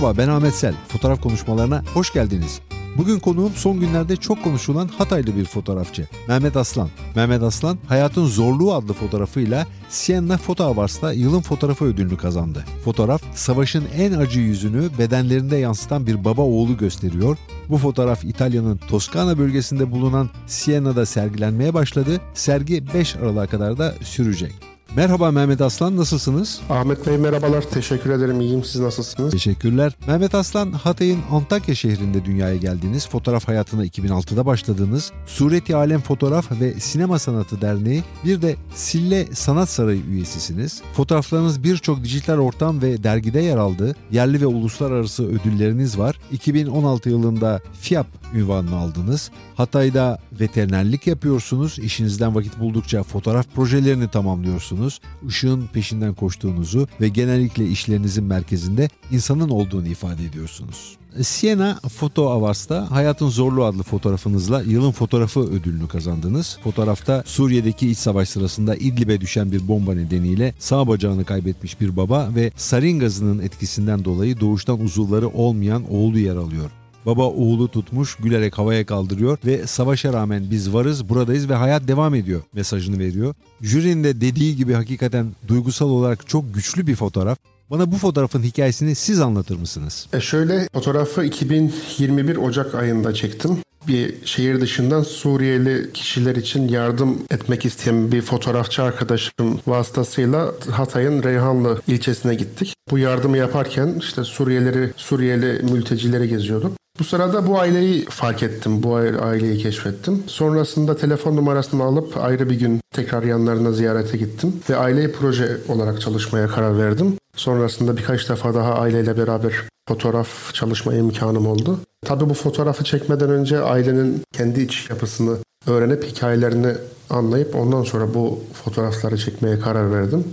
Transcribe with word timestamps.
Merhaba 0.00 0.18
ben 0.18 0.28
Ahmet 0.28 0.54
Sel. 0.54 0.74
Fotoğraf 0.88 1.22
konuşmalarına 1.22 1.82
hoş 1.94 2.12
geldiniz. 2.12 2.60
Bugün 2.96 3.18
konuğum 3.18 3.52
son 3.54 3.80
günlerde 3.80 4.16
çok 4.16 4.44
konuşulan 4.44 4.88
Hataylı 4.88 5.36
bir 5.36 5.44
fotoğrafçı. 5.44 6.08
Mehmet 6.28 6.56
Aslan. 6.56 6.88
Mehmet 7.16 7.42
Aslan 7.42 7.78
Hayatın 7.88 8.26
Zorluğu 8.26 8.74
adlı 8.74 8.92
fotoğrafıyla 8.92 9.66
Siena 9.88 10.36
Photo 10.36 10.64
Awards'ta 10.64 11.12
yılın 11.12 11.40
fotoğrafı 11.40 11.84
ödülünü 11.84 12.16
kazandı. 12.16 12.64
Fotoğraf 12.84 13.22
savaşın 13.34 13.84
en 13.96 14.12
acı 14.12 14.40
yüzünü 14.40 14.88
bedenlerinde 14.98 15.56
yansıtan 15.56 16.06
bir 16.06 16.24
baba 16.24 16.42
oğlu 16.42 16.76
gösteriyor. 16.76 17.36
Bu 17.68 17.78
fotoğraf 17.78 18.24
İtalya'nın 18.24 18.76
Toskana 18.76 19.38
bölgesinde 19.38 19.92
bulunan 19.92 20.30
Siena'da 20.46 21.06
sergilenmeye 21.06 21.74
başladı. 21.74 22.20
Sergi 22.34 22.94
5 22.94 23.16
Aralık'a 23.16 23.46
kadar 23.46 23.78
da 23.78 23.94
sürecek. 24.02 24.69
Merhaba 24.96 25.30
Mehmet 25.30 25.60
Aslan 25.60 25.96
nasılsınız? 25.96 26.60
Ahmet 26.70 27.06
Bey 27.06 27.18
merhabalar. 27.18 27.62
Teşekkür 27.62 28.10
ederim. 28.10 28.40
İyiyim. 28.40 28.64
Siz 28.64 28.80
nasılsınız? 28.80 29.32
Teşekkürler. 29.32 29.92
Mehmet 30.06 30.34
Aslan 30.34 30.72
Hatay'ın 30.72 31.20
Antakya 31.30 31.74
şehrinde 31.74 32.24
dünyaya 32.24 32.56
geldiniz. 32.56 33.08
Fotoğraf 33.08 33.48
hayatına 33.48 33.86
2006'da 33.86 34.46
başladınız. 34.46 35.12
Sureti 35.26 35.76
Alem 35.76 36.00
Fotoğraf 36.00 36.60
ve 36.60 36.80
Sinema 36.80 37.18
Sanatı 37.18 37.60
Derneği 37.60 38.04
bir 38.24 38.42
de 38.42 38.56
Sille 38.74 39.26
Sanat 39.32 39.68
Sarayı 39.68 40.02
üyesisiniz. 40.04 40.82
Fotoğraflarınız 40.92 41.64
birçok 41.64 42.04
dijital 42.04 42.38
ortam 42.38 42.82
ve 42.82 43.04
dergide 43.04 43.40
yer 43.40 43.56
aldı. 43.56 43.96
Yerli 44.12 44.40
ve 44.40 44.46
uluslararası 44.46 45.26
ödülleriniz 45.28 45.98
var. 45.98 46.16
2016 46.32 47.08
yılında 47.08 47.60
FIAP 47.80 48.06
ünvanını 48.34 48.76
aldınız. 48.76 49.30
Hatay'da 49.54 50.18
veterinerlik 50.40 51.06
yapıyorsunuz. 51.06 51.78
İşinizden 51.78 52.34
vakit 52.34 52.60
buldukça 52.60 53.02
fotoğraf 53.02 53.46
projelerini 53.54 54.08
tamamlıyorsunuz. 54.08 54.79
Işığın 55.28 55.66
peşinden 55.66 56.14
koştuğunuzu 56.14 56.88
ve 57.00 57.08
genellikle 57.08 57.66
işlerinizin 57.66 58.24
merkezinde 58.24 58.88
insanın 59.10 59.48
olduğunu 59.48 59.88
ifade 59.88 60.24
ediyorsunuz. 60.24 60.96
Siena 61.22 61.80
Foto 61.98 62.30
Awards'ta 62.30 62.90
Hayatın 62.90 63.28
Zorluğu 63.28 63.64
adlı 63.64 63.82
fotoğrafınızla 63.82 64.62
yılın 64.62 64.90
fotoğrafı 64.90 65.40
ödülünü 65.40 65.88
kazandınız. 65.88 66.58
Fotoğrafta 66.64 67.22
Suriye'deki 67.26 67.90
iç 67.90 67.98
savaş 67.98 68.28
sırasında 68.28 68.74
İdlib'e 68.76 69.20
düşen 69.20 69.52
bir 69.52 69.68
bomba 69.68 69.94
nedeniyle 69.94 70.54
sağ 70.58 70.88
bacağını 70.88 71.24
kaybetmiş 71.24 71.80
bir 71.80 71.96
baba 71.96 72.34
ve 72.34 72.52
sarin 72.56 72.98
gazının 72.98 73.38
etkisinden 73.42 74.04
dolayı 74.04 74.40
doğuştan 74.40 74.80
uzuvları 74.80 75.28
olmayan 75.28 75.92
oğlu 75.92 76.18
yer 76.18 76.36
alıyor. 76.36 76.70
Baba 77.06 77.24
oğlu 77.24 77.68
tutmuş 77.68 78.14
gülerek 78.14 78.58
havaya 78.58 78.86
kaldırıyor 78.86 79.38
ve 79.46 79.66
savaşa 79.66 80.12
rağmen 80.12 80.50
biz 80.50 80.74
varız 80.74 81.08
buradayız 81.08 81.48
ve 81.48 81.54
hayat 81.54 81.88
devam 81.88 82.14
ediyor 82.14 82.42
mesajını 82.52 82.98
veriyor. 82.98 83.34
Jürinin 83.60 84.04
de 84.04 84.20
dediği 84.20 84.56
gibi 84.56 84.72
hakikaten 84.72 85.26
duygusal 85.48 85.90
olarak 85.90 86.28
çok 86.28 86.54
güçlü 86.54 86.86
bir 86.86 86.96
fotoğraf. 86.96 87.38
Bana 87.70 87.92
bu 87.92 87.96
fotoğrafın 87.96 88.42
hikayesini 88.42 88.94
siz 88.94 89.20
anlatır 89.20 89.56
mısınız? 89.56 90.06
E 90.12 90.20
şöyle 90.20 90.68
fotoğrafı 90.72 91.24
2021 91.24 92.36
Ocak 92.36 92.74
ayında 92.74 93.14
çektim. 93.14 93.58
Bir 93.88 94.14
şehir 94.24 94.60
dışından 94.60 95.02
Suriyeli 95.02 95.92
kişiler 95.92 96.36
için 96.36 96.68
yardım 96.68 97.18
etmek 97.30 97.64
isteyen 97.64 98.12
bir 98.12 98.22
fotoğrafçı 98.22 98.82
arkadaşım 98.82 99.60
vasıtasıyla 99.66 100.52
Hatay'ın 100.70 101.22
Reyhanlı 101.22 101.80
ilçesine 101.86 102.34
gittik. 102.34 102.74
Bu 102.90 102.98
yardımı 102.98 103.36
yaparken 103.36 103.94
işte 103.98 104.24
Suriyelileri, 104.24 104.92
Suriyeli 104.96 105.62
mültecileri 105.62 106.28
geziyorduk. 106.28 106.79
Bu 107.00 107.04
sırada 107.04 107.46
bu 107.46 107.58
aileyi 107.58 108.04
fark 108.04 108.42
ettim, 108.42 108.82
bu 108.82 108.94
aileyi 108.96 109.58
keşfettim. 109.58 110.22
Sonrasında 110.26 110.96
telefon 110.96 111.36
numarasını 111.36 111.84
alıp 111.84 112.16
ayrı 112.16 112.50
bir 112.50 112.58
gün 112.58 112.80
tekrar 112.94 113.22
yanlarına 113.22 113.72
ziyarete 113.72 114.16
gittim 114.16 114.52
ve 114.70 114.76
aileyi 114.76 115.12
proje 115.12 115.56
olarak 115.68 116.00
çalışmaya 116.00 116.46
karar 116.46 116.78
verdim. 116.78 117.16
Sonrasında 117.36 117.96
birkaç 117.96 118.28
defa 118.28 118.54
daha 118.54 118.74
aileyle 118.74 119.18
beraber 119.18 119.52
fotoğraf 119.88 120.54
çalışma 120.54 120.94
imkanım 120.94 121.46
oldu. 121.46 121.80
Tabii 122.06 122.30
bu 122.30 122.34
fotoğrafı 122.34 122.84
çekmeden 122.84 123.30
önce 123.30 123.60
ailenin 123.60 124.22
kendi 124.32 124.60
iç 124.60 124.90
yapısını 124.90 125.36
öğrenip 125.66 126.04
hikayelerini 126.04 126.74
anlayıp 127.10 127.54
ondan 127.54 127.82
sonra 127.82 128.14
bu 128.14 128.40
fotoğrafları 128.64 129.18
çekmeye 129.18 129.60
karar 129.60 129.92
verdim. 129.92 130.24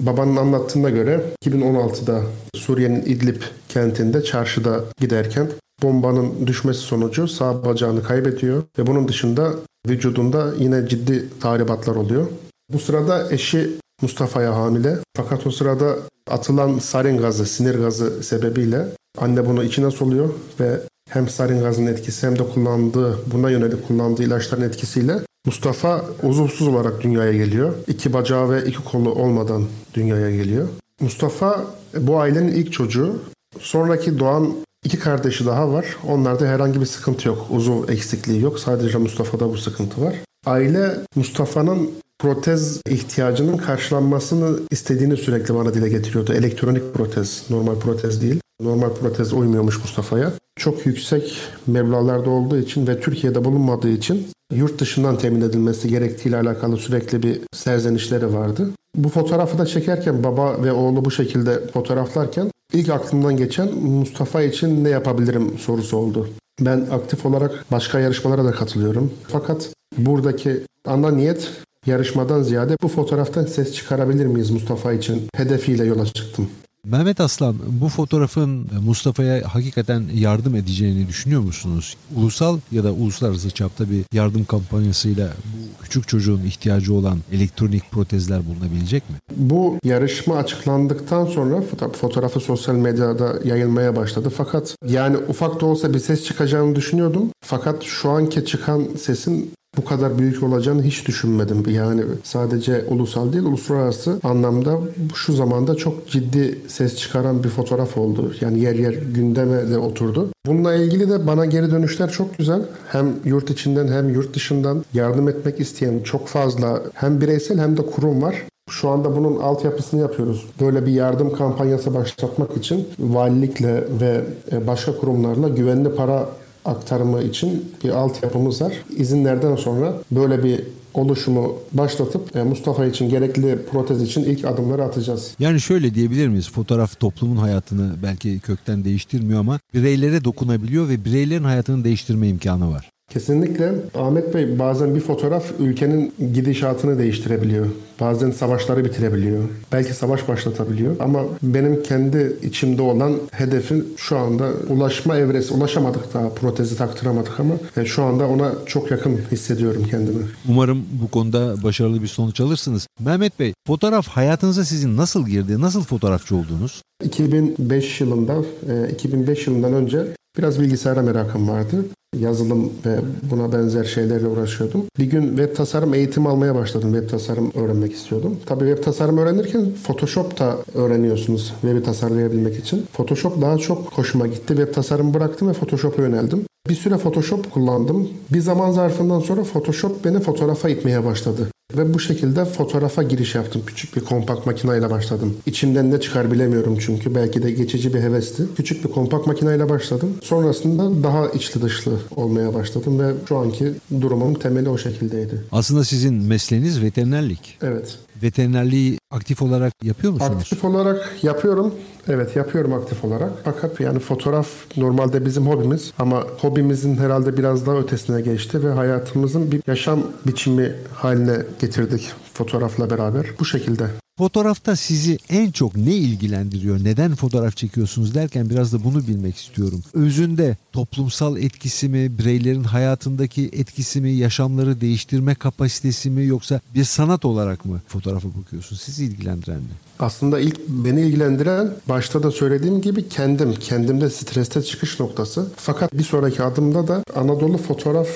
Babanın 0.00 0.36
anlattığına 0.36 0.90
göre 0.90 1.24
2016'da 1.44 2.22
Suriye'nin 2.54 3.02
İdlib 3.02 3.42
kentinde 3.68 4.24
çarşıda 4.24 4.84
giderken 5.00 5.48
bombanın 5.82 6.46
düşmesi 6.46 6.80
sonucu 6.80 7.28
sağ 7.28 7.64
bacağını 7.64 8.02
kaybediyor 8.02 8.62
ve 8.78 8.86
bunun 8.86 9.08
dışında 9.08 9.52
vücudunda 9.88 10.54
yine 10.58 10.88
ciddi 10.88 11.28
tahribatlar 11.40 11.96
oluyor. 11.96 12.26
Bu 12.72 12.78
sırada 12.78 13.32
eşi 13.32 13.70
Mustafa'ya 14.02 14.56
hamile 14.56 14.98
fakat 15.16 15.46
o 15.46 15.50
sırada 15.50 15.96
atılan 16.30 16.78
sarin 16.78 17.18
gazı, 17.18 17.46
sinir 17.46 17.74
gazı 17.74 18.22
sebebiyle 18.22 18.86
anne 19.18 19.46
bunu 19.46 19.64
içine 19.64 19.90
soluyor 19.90 20.28
ve 20.60 20.80
hem 21.08 21.28
sarin 21.28 21.60
gazın 21.60 21.86
etkisi 21.86 22.26
hem 22.26 22.38
de 22.38 22.48
kullandığı, 22.48 23.18
buna 23.32 23.50
yönelik 23.50 23.88
kullandığı 23.88 24.22
ilaçların 24.22 24.62
etkisiyle 24.62 25.20
Mustafa 25.46 26.04
uzuvsuz 26.22 26.68
olarak 26.68 27.02
dünyaya 27.02 27.32
geliyor. 27.32 27.74
İki 27.86 28.12
bacağı 28.12 28.50
ve 28.50 28.64
iki 28.64 28.84
kolu 28.84 29.12
olmadan 29.12 29.66
dünyaya 29.94 30.30
geliyor. 30.30 30.68
Mustafa 31.00 31.64
bu 31.96 32.18
ailenin 32.18 32.52
ilk 32.52 32.72
çocuğu. 32.72 33.22
Sonraki 33.60 34.18
doğan 34.18 34.54
iki 34.84 34.98
kardeşi 34.98 35.46
daha 35.46 35.72
var. 35.72 35.96
Onlarda 36.08 36.46
herhangi 36.46 36.80
bir 36.80 36.86
sıkıntı 36.86 37.28
yok. 37.28 37.46
Uzuv 37.50 37.88
eksikliği 37.88 38.42
yok. 38.42 38.58
Sadece 38.58 38.98
Mustafa'da 38.98 39.48
bu 39.48 39.58
sıkıntı 39.58 40.02
var. 40.02 40.14
Aile 40.46 40.98
Mustafa'nın 41.16 41.90
protez 42.18 42.80
ihtiyacının 42.88 43.56
karşılanmasını 43.56 44.60
istediğini 44.70 45.16
sürekli 45.16 45.54
bana 45.54 45.74
dile 45.74 45.88
getiriyordu. 45.88 46.32
Elektronik 46.32 46.94
protez, 46.94 47.44
normal 47.50 47.74
protez 47.74 48.22
değil. 48.22 48.40
Normal 48.60 48.90
protez 48.90 49.32
uymuyormuş 49.32 49.78
Mustafa'ya. 49.78 50.32
Çok 50.56 50.86
yüksek 50.86 51.38
meblalarda 51.66 52.30
olduğu 52.30 52.58
için 52.58 52.86
ve 52.86 53.00
Türkiye'de 53.00 53.44
bulunmadığı 53.44 53.88
için 53.88 54.26
yurt 54.52 54.80
dışından 54.80 55.18
temin 55.18 55.40
edilmesi 55.40 55.88
gerektiğiyle 55.88 56.36
alakalı 56.40 56.76
sürekli 56.76 57.22
bir 57.22 57.40
serzenişleri 57.52 58.34
vardı. 58.34 58.70
Bu 58.96 59.08
fotoğrafı 59.08 59.58
da 59.58 59.66
çekerken 59.66 60.24
baba 60.24 60.62
ve 60.62 60.72
oğlu 60.72 61.04
bu 61.04 61.10
şekilde 61.10 61.66
fotoğraflarken 61.66 62.50
ilk 62.72 62.88
aklımdan 62.88 63.36
geçen 63.36 63.74
Mustafa 63.74 64.42
için 64.42 64.84
ne 64.84 64.88
yapabilirim 64.88 65.58
sorusu 65.58 65.96
oldu. 65.96 66.28
Ben 66.60 66.86
aktif 66.90 67.26
olarak 67.26 67.64
başka 67.72 68.00
yarışmalara 68.00 68.44
da 68.44 68.50
katılıyorum. 68.50 69.12
Fakat 69.28 69.68
buradaki 69.98 70.60
ana 70.86 71.10
niyet 71.10 71.50
yarışmadan 71.86 72.42
ziyade 72.42 72.76
bu 72.82 72.88
fotoğraftan 72.88 73.44
ses 73.44 73.74
çıkarabilir 73.74 74.26
miyiz 74.26 74.50
Mustafa 74.50 74.92
için 74.92 75.28
hedefiyle 75.34 75.84
yola 75.84 76.06
çıktım. 76.06 76.50
Mehmet 76.86 77.20
Aslan 77.20 77.56
bu 77.68 77.88
fotoğrafın 77.88 78.66
Mustafa'ya 78.86 79.54
hakikaten 79.54 80.04
yardım 80.14 80.54
edeceğini 80.54 81.08
düşünüyor 81.08 81.40
musunuz? 81.40 81.96
Ulusal 82.16 82.58
ya 82.72 82.84
da 82.84 82.92
uluslararası 82.92 83.50
çapta 83.50 83.90
bir 83.90 84.04
yardım 84.12 84.44
kampanyasıyla 84.44 85.28
bu 85.28 85.82
küçük 85.82 86.08
çocuğun 86.08 86.42
ihtiyacı 86.42 86.94
olan 86.94 87.18
elektronik 87.32 87.90
protezler 87.90 88.46
bulunabilecek 88.46 89.10
mi? 89.10 89.16
Bu 89.36 89.78
yarışma 89.84 90.36
açıklandıktan 90.36 91.26
sonra 91.26 91.62
fotoğrafı 92.00 92.40
sosyal 92.40 92.74
medyada 92.74 93.34
yayılmaya 93.44 93.96
başladı. 93.96 94.32
Fakat 94.36 94.76
yani 94.86 95.16
ufak 95.16 95.60
da 95.60 95.66
olsa 95.66 95.94
bir 95.94 95.98
ses 95.98 96.24
çıkacağını 96.24 96.76
düşünüyordum. 96.76 97.30
Fakat 97.44 97.82
şu 97.82 98.10
anki 98.10 98.44
çıkan 98.44 98.84
sesin 99.00 99.52
bu 99.76 99.84
kadar 99.84 100.18
büyük 100.18 100.42
olacağını 100.42 100.82
hiç 100.82 101.06
düşünmedim. 101.06 101.64
Yani 101.70 102.02
sadece 102.24 102.84
ulusal 102.90 103.32
değil 103.32 103.44
uluslararası 103.44 104.20
anlamda 104.22 104.78
şu 105.14 105.32
zamanda 105.32 105.74
çok 105.74 106.08
ciddi 106.08 106.58
ses 106.68 106.96
çıkaran 106.96 107.44
bir 107.44 107.48
fotoğraf 107.48 107.98
oldu. 107.98 108.34
Yani 108.40 108.60
yer 108.60 108.74
yer 108.74 108.92
gündeme 108.92 109.70
de 109.70 109.78
oturdu. 109.78 110.28
Bununla 110.46 110.74
ilgili 110.74 111.10
de 111.10 111.26
bana 111.26 111.46
geri 111.46 111.70
dönüşler 111.70 112.10
çok 112.10 112.38
güzel. 112.38 112.62
Hem 112.88 113.06
yurt 113.24 113.50
içinden 113.50 113.88
hem 113.88 114.08
yurt 114.08 114.34
dışından 114.34 114.84
yardım 114.94 115.28
etmek 115.28 115.60
isteyen 115.60 116.00
çok 116.04 116.28
fazla 116.28 116.82
hem 116.94 117.20
bireysel 117.20 117.58
hem 117.58 117.76
de 117.76 117.86
kurum 117.86 118.22
var. 118.22 118.34
Şu 118.70 118.88
anda 118.88 119.16
bunun 119.16 119.36
altyapısını 119.36 120.00
yapıyoruz. 120.00 120.46
Böyle 120.60 120.86
bir 120.86 120.92
yardım 120.92 121.32
kampanyası 121.32 121.94
başlatmak 121.94 122.56
için 122.56 122.88
valilikle 122.98 123.84
ve 124.00 124.24
başka 124.66 124.96
kurumlarla 124.96 125.48
güvenli 125.48 125.94
para 125.94 126.28
aktarımı 126.70 127.22
için 127.22 127.72
bir 127.84 127.90
altyapımız 127.90 128.62
var. 128.62 128.72
İzinlerden 128.96 129.56
sonra 129.56 129.94
böyle 130.10 130.44
bir 130.44 130.60
oluşumu 130.94 131.58
başlatıp 131.72 132.36
e, 132.36 132.42
Mustafa 132.42 132.86
için 132.86 133.08
gerekli 133.08 133.58
protez 133.72 134.02
için 134.02 134.24
ilk 134.24 134.44
adımları 134.44 134.84
atacağız. 134.84 135.34
Yani 135.38 135.60
şöyle 135.60 135.94
diyebilir 135.94 136.28
miyiz? 136.28 136.50
Fotoğraf 136.50 137.00
toplumun 137.00 137.36
hayatını 137.36 137.94
belki 138.02 138.40
kökten 138.40 138.84
değiştirmiyor 138.84 139.40
ama 139.40 139.58
bireylere 139.74 140.24
dokunabiliyor 140.24 140.88
ve 140.88 141.04
bireylerin 141.04 141.44
hayatını 141.44 141.84
değiştirme 141.84 142.28
imkanı 142.28 142.70
var. 142.70 142.90
Kesinlikle 143.10 143.72
Ahmet 143.94 144.34
Bey 144.34 144.58
bazen 144.58 144.94
bir 144.94 145.00
fotoğraf 145.00 145.44
ülkenin 145.58 146.12
gidişatını 146.34 146.98
değiştirebiliyor. 146.98 147.66
Bazen 148.00 148.30
savaşları 148.30 148.84
bitirebiliyor. 148.84 149.44
Belki 149.72 149.94
savaş 149.94 150.28
başlatabiliyor. 150.28 150.96
Ama 151.00 151.22
benim 151.42 151.82
kendi 151.82 152.36
içimde 152.42 152.82
olan 152.82 153.16
hedefin 153.30 153.94
şu 153.96 154.18
anda 154.18 154.48
ulaşma 154.68 155.16
evresi. 155.16 155.54
Ulaşamadık 155.54 156.14
daha 156.14 156.28
protezi 156.28 156.76
taktıramadık 156.76 157.40
ama 157.40 157.54
e, 157.76 157.84
şu 157.84 158.02
anda 158.02 158.28
ona 158.28 158.52
çok 158.66 158.90
yakın 158.90 159.20
hissediyorum 159.32 159.86
kendimi. 159.90 160.22
Umarım 160.48 160.84
bu 161.02 161.08
konuda 161.08 161.62
başarılı 161.62 162.02
bir 162.02 162.08
sonuç 162.08 162.40
alırsınız. 162.40 162.86
Mehmet 163.00 163.40
Bey, 163.40 163.54
fotoğraf 163.66 164.08
hayatınıza 164.08 164.64
sizin 164.64 164.96
nasıl 164.96 165.26
girdi? 165.26 165.60
Nasıl 165.60 165.82
fotoğrafçı 165.82 166.36
oldunuz? 166.36 166.82
2005 167.04 168.00
yılında, 168.00 168.34
e, 168.68 168.90
2005 168.92 169.46
yılından 169.46 169.72
önce 169.72 170.06
biraz 170.38 170.60
bilgisayara 170.60 171.02
merakım 171.02 171.48
vardı. 171.48 171.84
Yazılım 172.18 172.72
ve 172.86 172.98
buna 173.30 173.52
benzer 173.52 173.84
şeylerle 173.84 174.26
uğraşıyordum. 174.26 174.84
Bir 174.98 175.04
gün 175.04 175.28
web 175.28 175.56
tasarım 175.56 175.94
eğitimi 175.94 176.28
almaya 176.28 176.54
başladım. 176.54 176.92
Web 176.92 177.10
tasarım 177.10 177.52
öğrenmek 177.54 177.92
istiyordum. 177.92 178.36
Tabii 178.46 178.64
web 178.64 178.84
tasarım 178.84 179.18
öğrenirken 179.18 179.66
Photoshop 179.86 180.38
da 180.38 180.56
öğreniyorsunuz 180.74 181.52
web'i 181.60 181.82
tasarlayabilmek 181.82 182.58
için. 182.58 182.86
Photoshop 182.92 183.42
daha 183.42 183.58
çok 183.58 183.92
hoşuma 183.92 184.26
gitti. 184.26 184.46
Web 184.46 184.74
tasarım 184.74 185.14
bıraktım 185.14 185.48
ve 185.48 185.52
Photoshop'a 185.52 186.02
yöneldim. 186.02 186.44
Bir 186.70 186.74
süre 186.74 186.98
Photoshop 186.98 187.50
kullandım. 187.50 188.08
Bir 188.32 188.40
zaman 188.40 188.70
zarfından 188.70 189.20
sonra 189.20 189.44
Photoshop 189.44 190.04
beni 190.04 190.20
fotoğrafa 190.20 190.68
itmeye 190.68 191.04
başladı. 191.04 191.48
Ve 191.76 191.94
bu 191.94 192.00
şekilde 192.00 192.44
fotoğrafa 192.44 193.02
giriş 193.02 193.34
yaptım. 193.34 193.62
Küçük 193.66 193.96
bir 193.96 194.00
kompakt 194.00 194.46
makineyle 194.46 194.90
başladım. 194.90 195.36
İçimden 195.46 195.90
ne 195.90 196.00
çıkar 196.00 196.32
bilemiyorum 196.32 196.78
çünkü. 196.80 197.14
Belki 197.14 197.42
de 197.42 197.50
geçici 197.50 197.94
bir 197.94 198.00
hevesti. 198.00 198.42
Küçük 198.56 198.84
bir 198.84 198.90
kompakt 198.90 199.26
makineyle 199.26 199.68
başladım. 199.68 200.16
Sonrasında 200.22 201.02
daha 201.02 201.28
içli 201.28 201.62
dışlı 201.62 201.92
olmaya 202.16 202.54
başladım 202.54 202.98
ve 202.98 203.12
şu 203.28 203.36
anki 203.36 203.72
durumum 204.00 204.34
temeli 204.34 204.68
o 204.68 204.78
şekildeydi. 204.78 205.44
Aslında 205.52 205.84
sizin 205.84 206.14
mesleğiniz 206.14 206.82
veterinerlik. 206.82 207.58
Evet. 207.62 207.98
Veterinerliği 208.22 208.98
aktif 209.10 209.42
olarak 209.42 209.72
yapıyor 209.82 210.12
musunuz? 210.12 210.32
Aktif 210.36 210.64
olarak 210.64 211.18
yapıyorum. 211.22 211.74
Evet 212.08 212.36
yapıyorum 212.36 212.72
aktif 212.72 213.04
olarak. 213.04 213.30
Fakat 213.44 213.80
yani 213.80 213.98
fotoğraf 213.98 214.48
normalde 214.76 215.24
bizim 215.24 215.46
hobimiz 215.46 215.92
ama 215.98 216.20
hobimizin 216.40 216.96
herhalde 216.96 217.36
biraz 217.36 217.66
daha 217.66 217.76
ötesine 217.78 218.20
geçti 218.20 218.64
ve 218.64 218.70
hayatımızın 218.70 219.52
bir 219.52 219.62
yaşam 219.66 220.02
biçimi 220.26 220.74
haline 220.94 221.36
getirdik 221.60 222.12
fotoğrafla 222.34 222.90
beraber. 222.90 223.26
Bu 223.40 223.44
şekilde. 223.44 223.84
Fotoğrafta 224.20 224.76
sizi 224.76 225.18
en 225.30 225.50
çok 225.50 225.76
ne 225.76 225.94
ilgilendiriyor? 225.94 226.84
Neden 226.84 227.14
fotoğraf 227.14 227.56
çekiyorsunuz 227.56 228.14
derken 228.14 228.50
biraz 228.50 228.72
da 228.72 228.84
bunu 228.84 229.06
bilmek 229.06 229.36
istiyorum. 229.36 229.82
Özünde 229.94 230.56
toplumsal 230.72 231.36
etkisi 231.36 231.88
mi, 231.88 232.18
bireylerin 232.18 232.64
hayatındaki 232.64 233.50
etkisi 233.52 234.00
mi, 234.00 234.10
yaşamları 234.10 234.80
değiştirme 234.80 235.34
kapasitesi 235.34 236.10
mi 236.10 236.26
yoksa 236.26 236.60
bir 236.74 236.84
sanat 236.84 237.24
olarak 237.24 237.64
mı 237.64 237.80
fotoğrafa 237.88 238.28
bakıyorsunuz? 238.28 238.82
Sizi 238.82 239.04
ilgilendiren 239.04 239.58
ne? 239.58 239.90
Aslında 240.00 240.40
ilk 240.40 240.68
beni 240.68 241.00
ilgilendiren 241.00 241.70
başta 241.88 242.22
da 242.22 242.30
söylediğim 242.30 242.80
gibi 242.80 243.08
kendim. 243.08 243.54
Kendimde 243.54 244.10
streste 244.10 244.62
çıkış 244.62 245.00
noktası. 245.00 245.48
Fakat 245.56 245.94
bir 245.94 246.02
sonraki 246.02 246.42
adımda 246.42 246.88
da 246.88 247.02
Anadolu 247.16 247.58
fotoğraf 247.58 248.08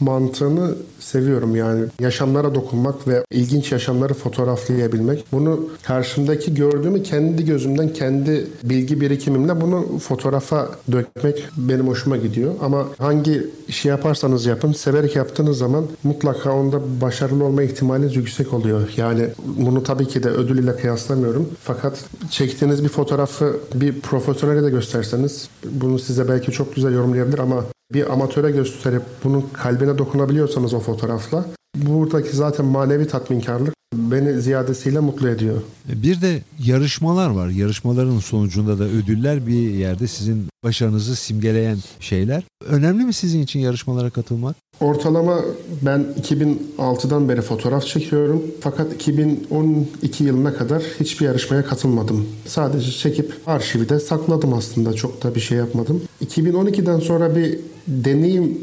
mantığını 0.00 0.74
seviyorum 0.98 1.56
yani. 1.56 1.84
Yaşamlara 2.00 2.54
dokunmak 2.54 3.08
ve 3.08 3.24
ilginç 3.32 3.72
yaşamları 3.72 4.14
fotoğraflayabilmek. 4.14 5.24
Bunu 5.32 5.49
karşımdaki 5.82 6.54
gördüğümü 6.54 7.02
kendi 7.02 7.44
gözümden, 7.44 7.92
kendi 7.92 8.46
bilgi 8.62 9.00
birikimimle 9.00 9.60
bunu 9.60 9.98
fotoğrafa 9.98 10.68
dökmek 10.92 11.48
benim 11.56 11.88
hoşuma 11.88 12.16
gidiyor. 12.16 12.54
Ama 12.62 12.86
hangi 12.98 13.46
işi 13.68 13.88
yaparsanız 13.88 14.46
yapın, 14.46 14.72
severek 14.72 15.16
yaptığınız 15.16 15.58
zaman 15.58 15.86
mutlaka 16.04 16.52
onda 16.52 16.80
başarılı 17.00 17.44
olma 17.44 17.62
ihtimaliniz 17.62 18.16
yüksek 18.16 18.52
oluyor. 18.52 18.92
Yani 18.96 19.28
bunu 19.44 19.82
tabii 19.82 20.08
ki 20.08 20.22
de 20.22 20.28
ödül 20.28 20.58
ile 20.58 20.76
kıyaslamıyorum. 20.76 21.48
Fakat 21.62 22.04
çektiğiniz 22.30 22.84
bir 22.84 22.88
fotoğrafı 22.88 23.56
bir 23.74 24.00
profesyonele 24.00 24.62
de 24.62 24.70
gösterseniz 24.70 25.48
bunu 25.70 25.98
size 25.98 26.28
belki 26.28 26.52
çok 26.52 26.74
güzel 26.74 26.94
yorumlayabilir 26.94 27.38
ama 27.38 27.64
bir 27.92 28.12
amatöre 28.12 28.50
gösterip 28.50 29.02
bunun 29.24 29.44
kalbine 29.52 29.98
dokunabiliyorsanız 29.98 30.74
o 30.74 30.80
fotoğrafla 30.80 31.44
buradaki 31.76 32.36
zaten 32.36 32.66
manevi 32.66 33.06
tatminkarlık 33.06 33.74
beni 33.94 34.40
ziyadesiyle 34.40 35.00
mutlu 35.00 35.28
ediyor. 35.28 35.62
Bir 35.86 36.20
de 36.20 36.42
yarışmalar 36.64 37.30
var. 37.30 37.48
Yarışmaların 37.48 38.18
sonucunda 38.18 38.78
da 38.78 38.84
ödüller 38.84 39.46
bir 39.46 39.70
yerde 39.70 40.06
sizin 40.06 40.46
başarınızı 40.64 41.16
simgeleyen 41.16 41.78
şeyler. 42.00 42.42
Önemli 42.66 43.04
mi 43.04 43.12
sizin 43.12 43.42
için 43.42 43.60
yarışmalara 43.60 44.10
katılmak? 44.10 44.56
Ortalama 44.80 45.40
ben 45.82 46.06
2006'dan 46.22 47.28
beri 47.28 47.42
fotoğraf 47.42 47.86
çekiyorum. 47.86 48.42
Fakat 48.60 48.94
2012 48.94 50.24
yılına 50.24 50.54
kadar 50.54 50.82
hiçbir 51.00 51.26
yarışmaya 51.26 51.64
katılmadım. 51.64 52.28
Sadece 52.46 52.90
çekip 52.90 53.32
arşivde 53.46 54.00
sakladım 54.00 54.54
aslında. 54.54 54.92
Çok 54.92 55.22
da 55.22 55.34
bir 55.34 55.40
şey 55.40 55.58
yapmadım. 55.58 56.02
2012'den 56.24 56.98
sonra 56.98 57.36
bir 57.36 57.58
deneyim 57.88 58.58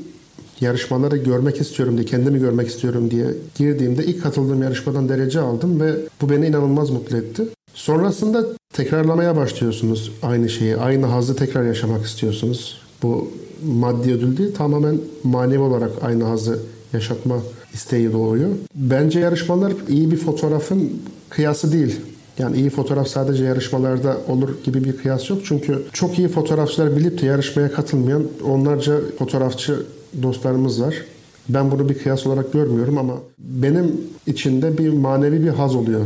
yarışmaları 0.62 1.18
görmek 1.18 1.62
istiyorum 1.62 1.98
diye, 1.98 2.06
kendimi 2.06 2.40
görmek 2.40 2.68
istiyorum 2.68 3.12
diye 3.12 3.26
girdiğimde 3.56 4.06
ilk 4.06 4.24
katıldığım 4.24 4.64
yarışmadan 4.64 5.10
derece 5.10 5.40
aldım 5.40 5.82
ve 5.82 5.96
bu 6.22 6.30
beni 6.30 6.48
inanılmaz 6.48 6.90
mutlu 6.90 7.18
etti. 7.18 7.44
Sonrasında 7.74 8.46
tekrarlamaya 8.74 9.36
başlıyorsunuz 9.36 10.12
aynı 10.22 10.50
şeyi, 10.50 10.78
aynı 10.78 11.06
hazzı 11.06 11.36
tekrar 11.36 11.64
yaşamak 11.64 12.06
istiyorsunuz. 12.06 12.82
Bu 13.04 13.32
maddi 13.66 14.14
ödül 14.14 14.38
değil, 14.38 14.56
tamamen 14.56 14.98
manevi 15.24 15.60
olarak 15.60 15.92
aynı 16.02 16.24
hazzı 16.24 16.60
yaşatma 16.94 17.40
isteği 17.74 18.14
doğuyor. 18.14 18.50
Bence 18.76 19.20
yarışmalar 19.20 19.74
iyi 19.90 20.12
bir 20.12 20.18
fotoğrafın 20.18 21.02
kıyası 21.30 21.72
değil. 21.72 21.96
Yani 22.38 22.58
iyi 22.58 22.70
fotoğraf 22.70 23.08
sadece 23.08 23.44
yarışmalarda 23.44 24.18
olur 24.28 24.50
gibi 24.64 24.84
bir 24.84 24.98
kıyas 24.98 25.30
yok. 25.30 25.40
Çünkü 25.46 25.84
çok 25.94 26.20
iyi 26.20 26.28
fotoğrafçılar 26.28 26.98
bilip 26.98 27.22
de 27.22 27.26
yarışmaya 27.26 27.72
katılmayan 27.72 28.24
onlarca 28.46 29.02
fotoğrafçı 29.20 29.86
dostlarımız 30.24 30.82
var. 30.82 30.96
Ben 31.50 31.72
bunu 31.72 31.90
bir 31.90 31.98
kıyas 31.98 32.28
olarak 32.28 32.54
görmüyorum 32.54 32.98
ama 32.98 33.14
benim 33.40 34.02
içinde 34.28 34.78
bir 34.78 34.90
manevi 34.90 35.44
bir 35.44 35.50
haz 35.50 35.76
oluyor 35.76 36.02